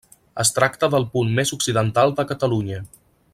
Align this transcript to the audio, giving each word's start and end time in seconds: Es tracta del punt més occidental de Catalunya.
Es 0.43 0.51
tracta 0.55 0.89
del 0.95 1.05
punt 1.17 1.29
més 1.41 1.53
occidental 1.59 2.15
de 2.21 2.27
Catalunya. 2.33 2.81